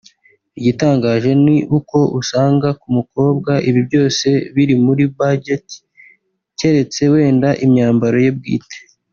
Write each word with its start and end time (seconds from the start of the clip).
Igitangaje 0.59 1.25
rero 1.29 1.39
ni 1.45 1.57
uko 1.77 1.97
usanga 2.19 2.67
ku 2.79 2.87
mukobwa 2.97 3.51
ibi 3.69 3.81
byose 3.87 4.27
biri 4.55 4.75
muri 4.85 5.03
budget 5.17 5.65
keretse 6.57 7.01
wenda 7.13 7.49
imyambaro 7.65 8.17
ye 8.25 8.31
bwite 8.37 8.77